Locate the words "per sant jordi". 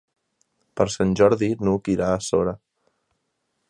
0.79-1.51